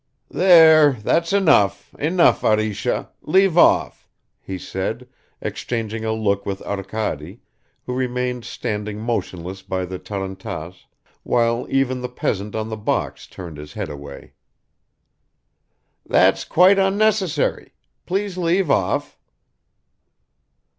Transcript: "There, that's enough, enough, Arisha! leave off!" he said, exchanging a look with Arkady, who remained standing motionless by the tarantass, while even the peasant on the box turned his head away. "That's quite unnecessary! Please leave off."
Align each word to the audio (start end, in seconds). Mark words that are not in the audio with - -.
"There, 0.31 0.93
that's 0.93 1.31
enough, 1.31 1.93
enough, 1.99 2.43
Arisha! 2.43 3.11
leave 3.21 3.55
off!" 3.55 4.09
he 4.39 4.57
said, 4.57 5.07
exchanging 5.41 6.03
a 6.05 6.11
look 6.11 6.43
with 6.43 6.63
Arkady, 6.63 7.41
who 7.85 7.93
remained 7.93 8.43
standing 8.43 8.99
motionless 8.99 9.61
by 9.61 9.85
the 9.85 9.99
tarantass, 9.99 10.87
while 11.21 11.67
even 11.69 12.01
the 12.01 12.09
peasant 12.09 12.55
on 12.55 12.69
the 12.69 12.77
box 12.77 13.27
turned 13.27 13.57
his 13.57 13.73
head 13.73 13.89
away. 13.91 14.33
"That's 16.03 16.45
quite 16.45 16.79
unnecessary! 16.79 17.73
Please 18.07 18.39
leave 18.39 18.71
off." 18.71 19.19